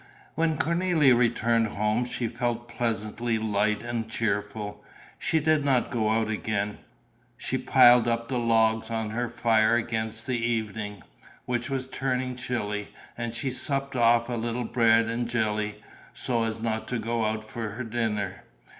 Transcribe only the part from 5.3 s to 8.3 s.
did not go out again; she piled up